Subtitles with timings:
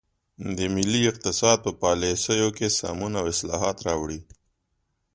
[0.57, 4.19] د ملي اقتصاد په پالیسیو کې سمون او اصلاحات راوړي.